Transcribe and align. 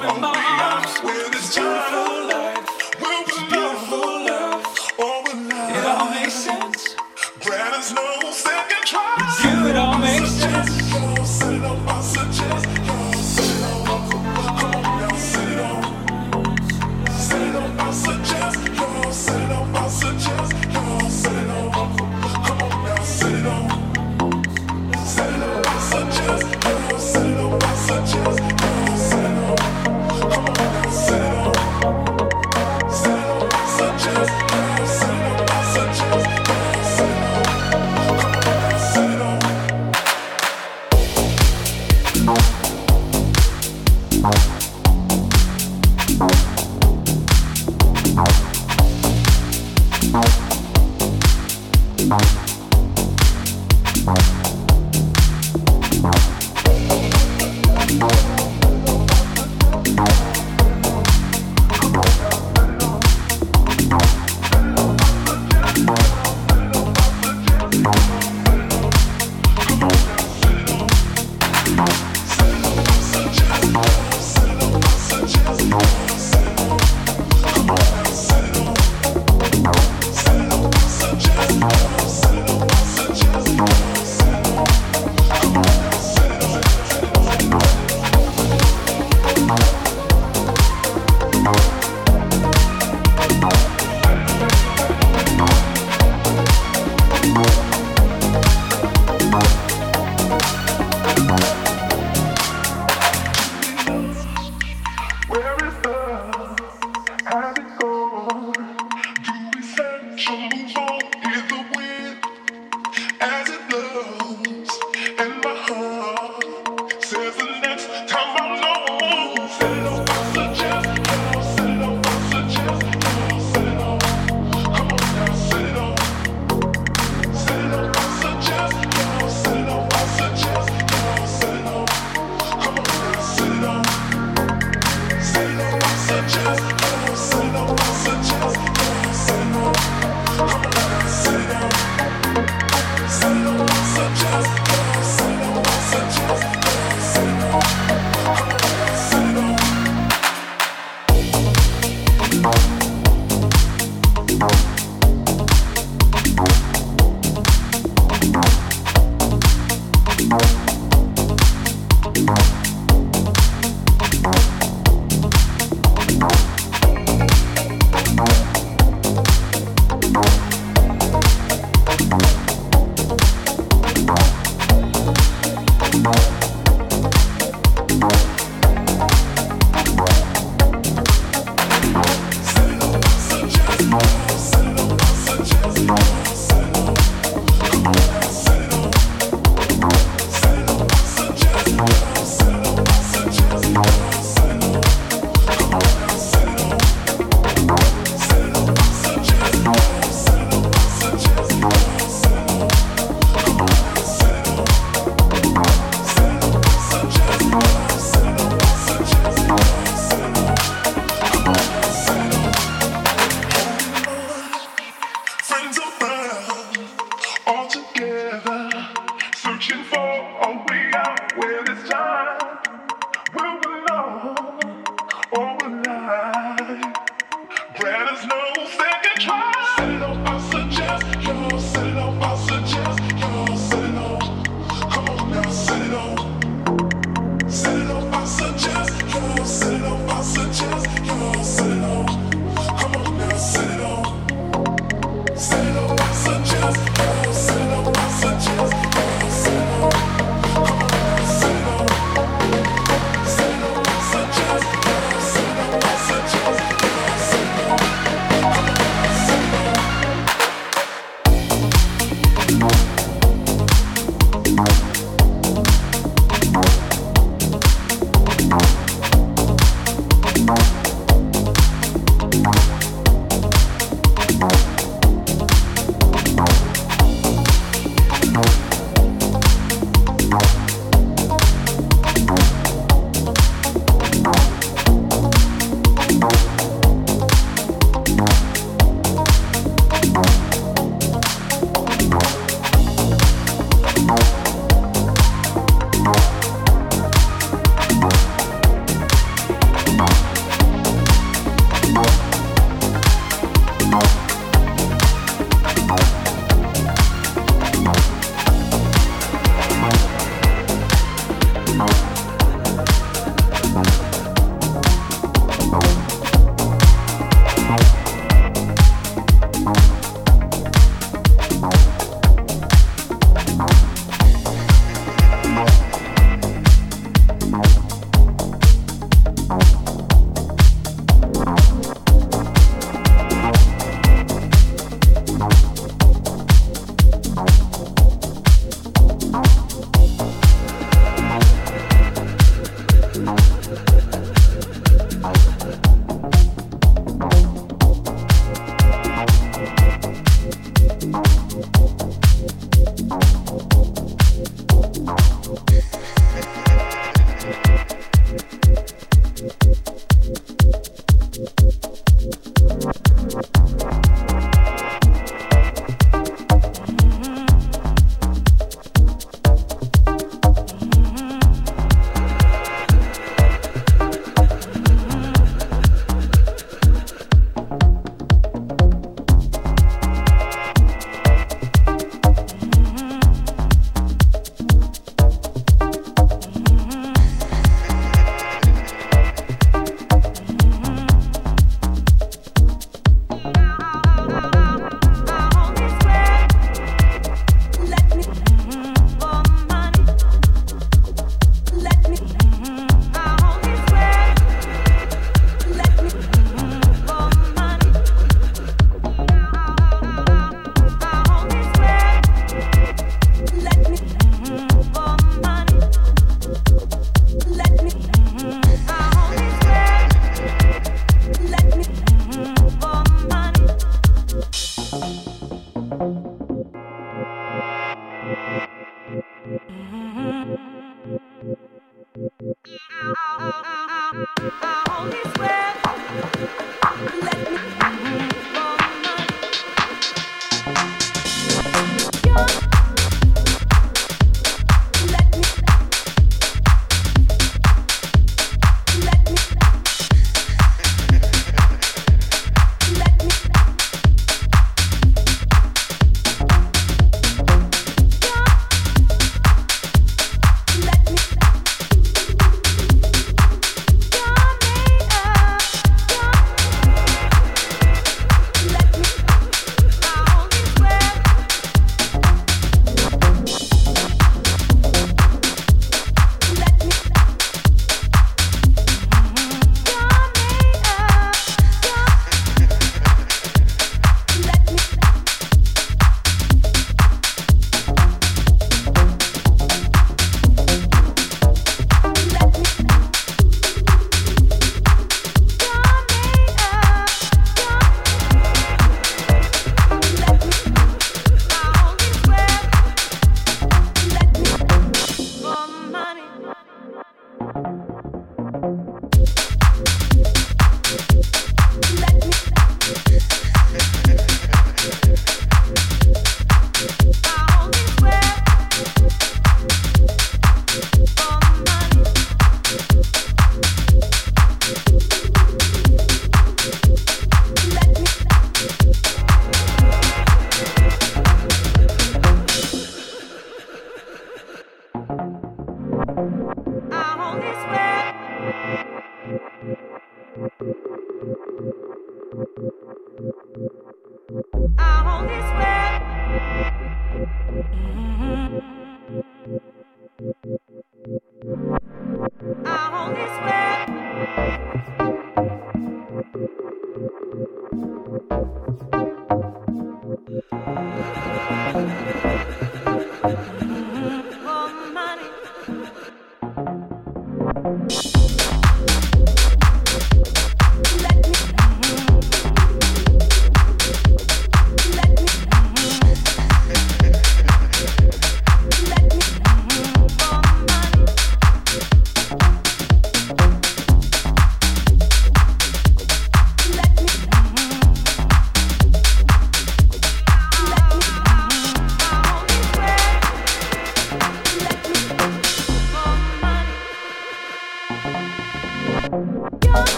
Sit 0.00 1.39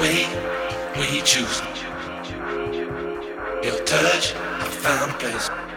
way 0.00 0.26
we 0.98 1.20
choose. 1.22 1.60
Your 3.62 3.78
touch, 3.84 4.34
I 4.34 4.64
found 4.64 5.10
a 5.10 5.18
place. 5.18 5.69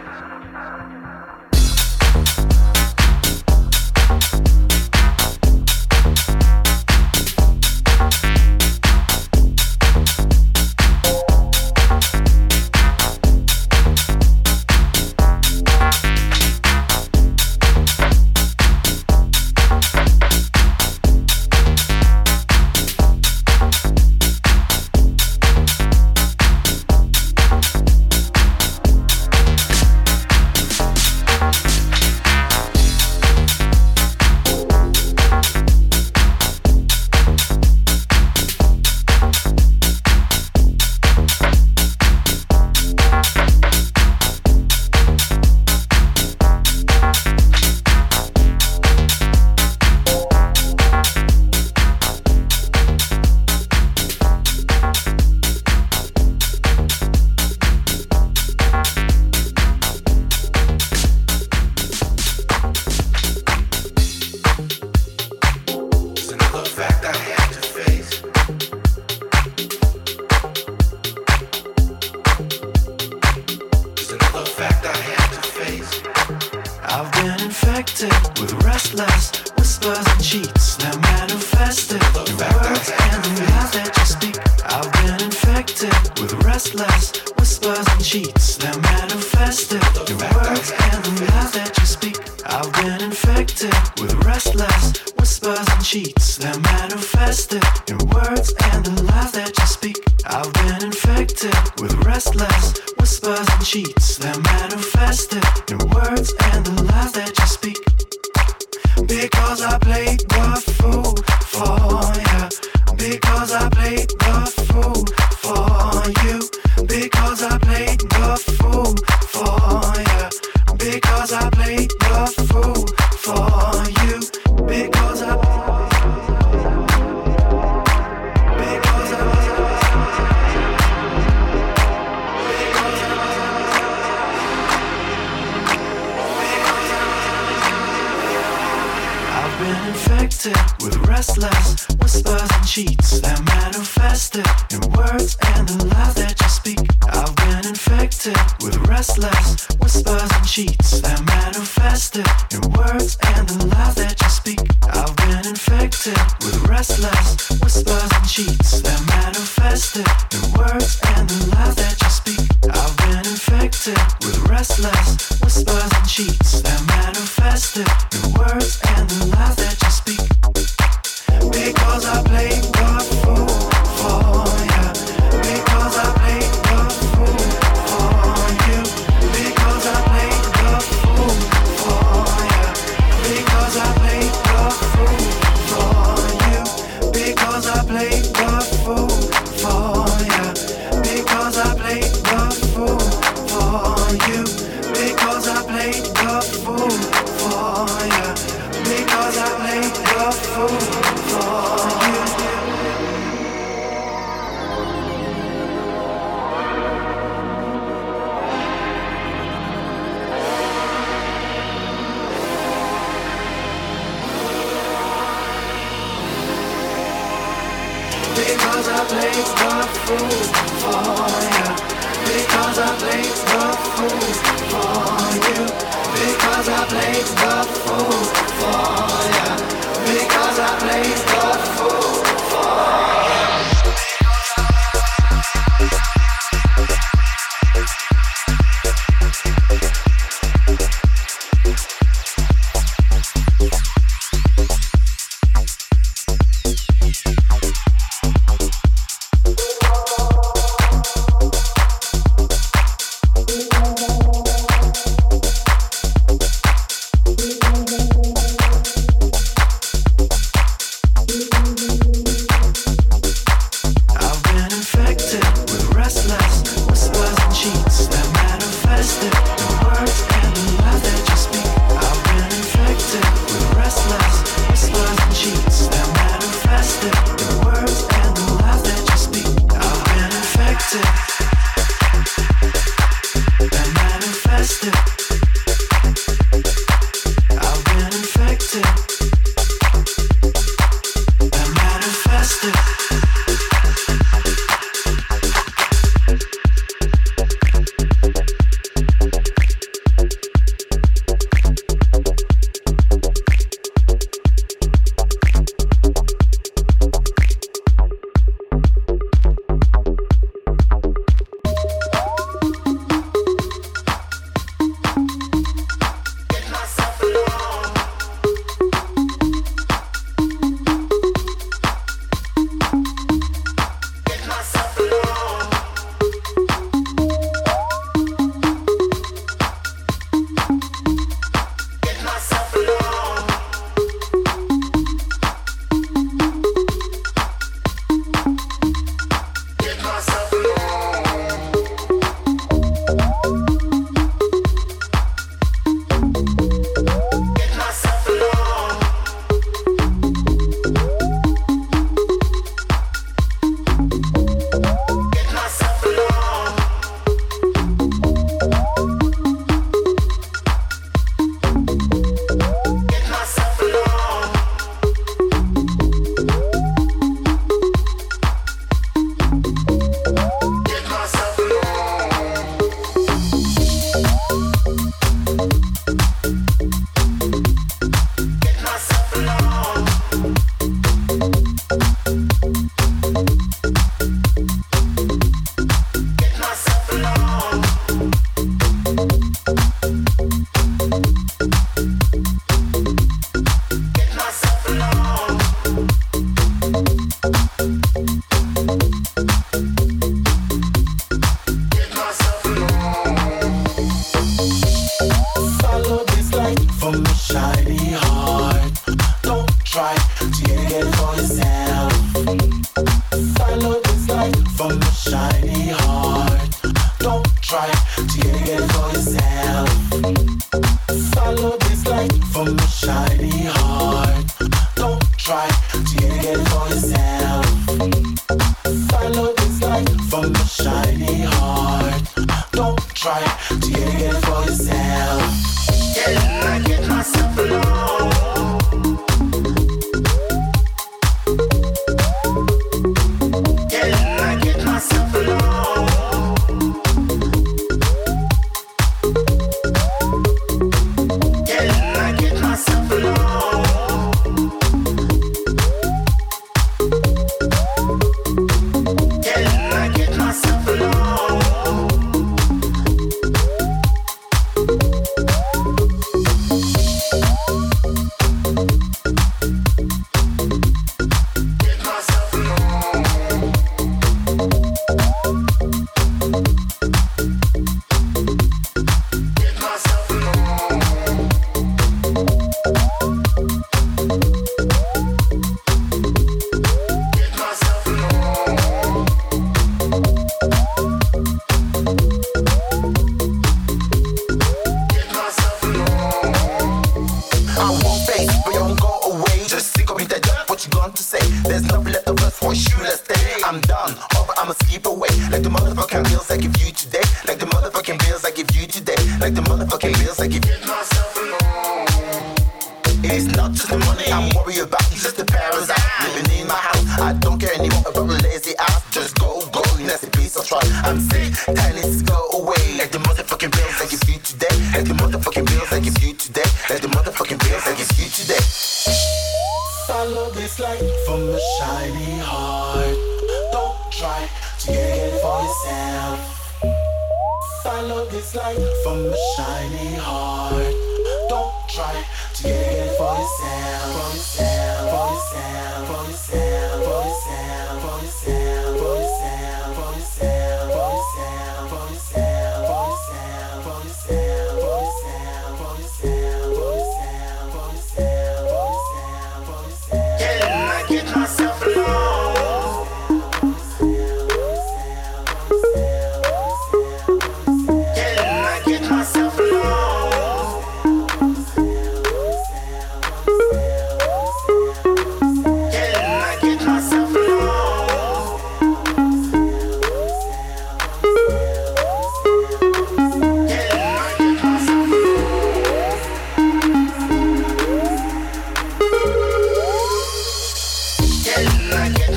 still 292.44 293.03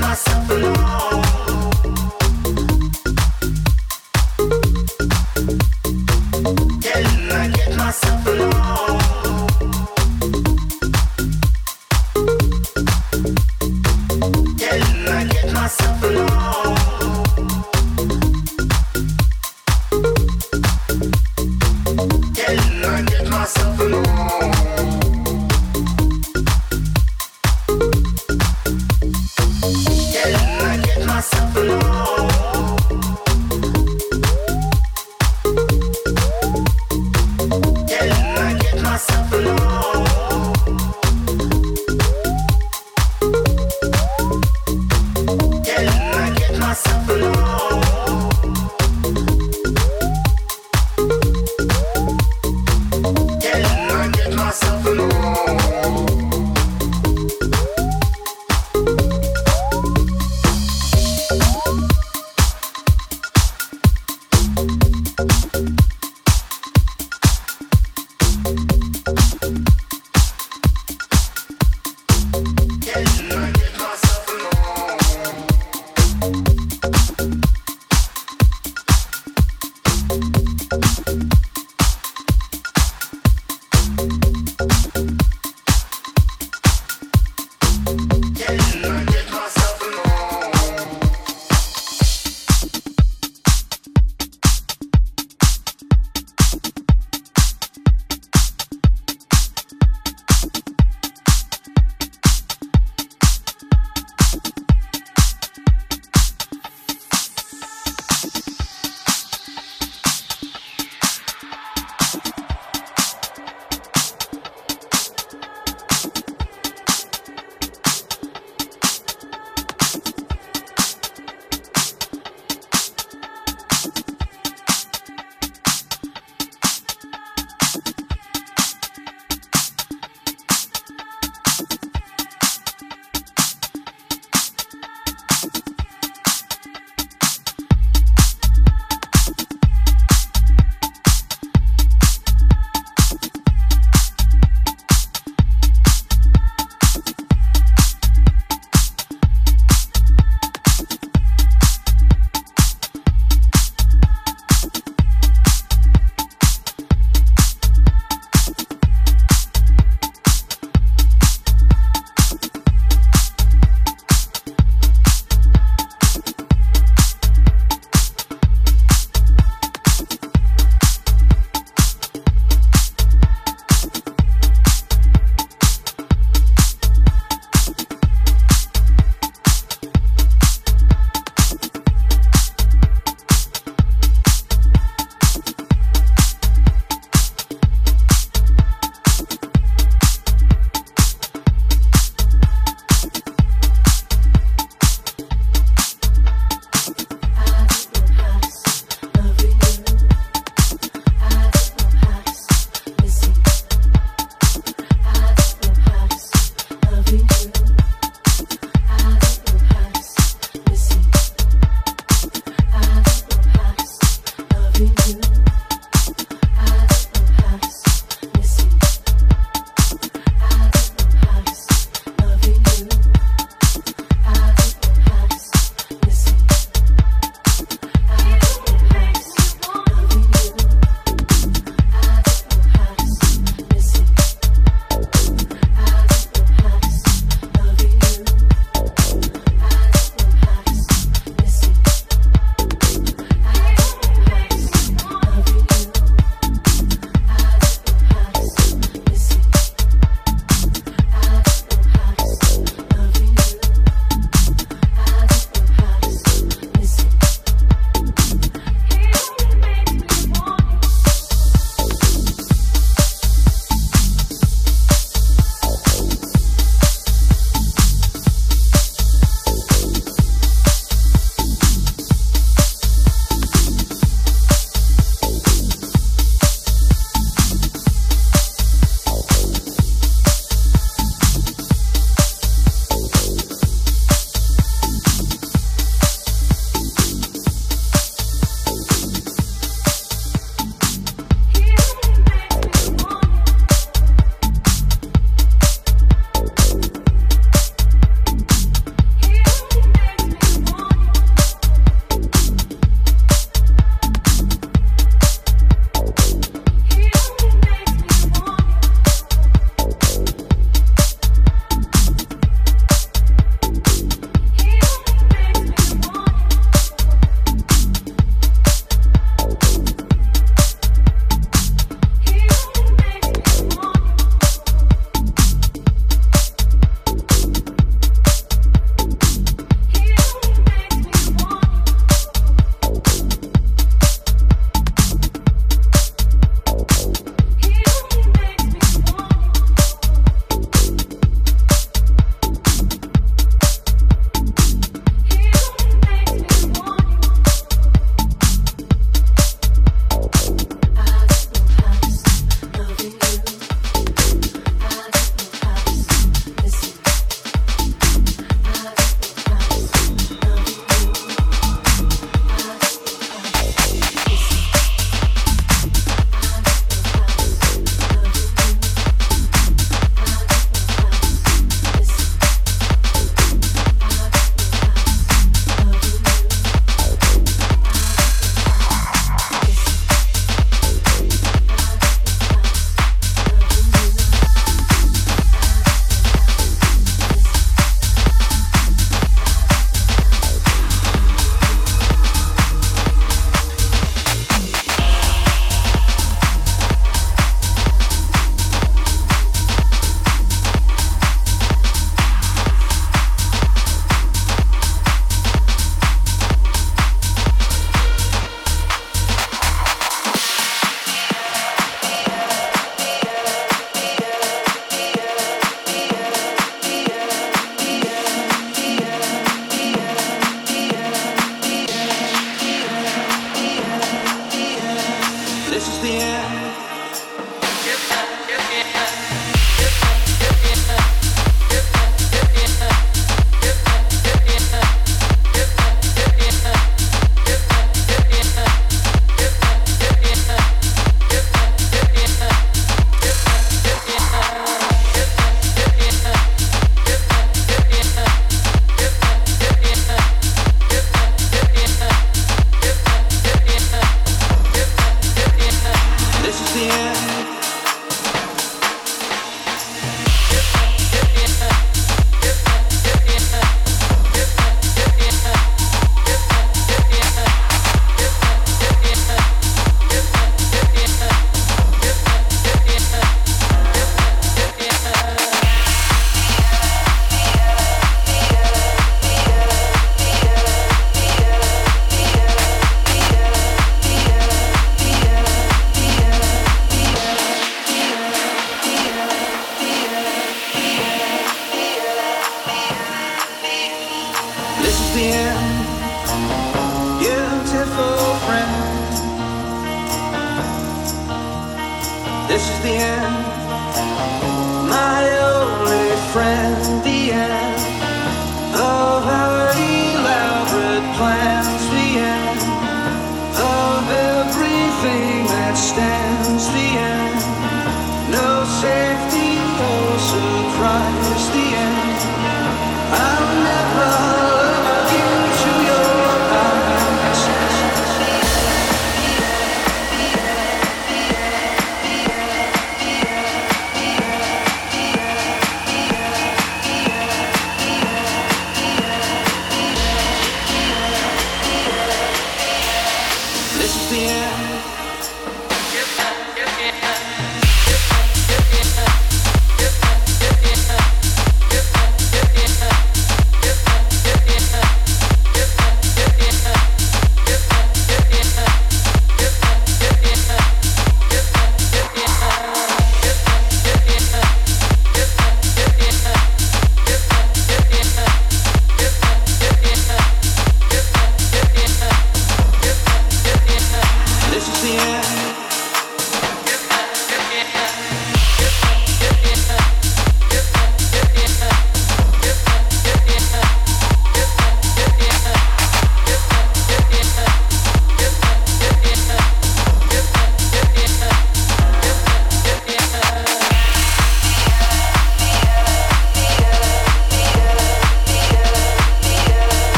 myself 0.00 0.50
alone? 0.50 1.15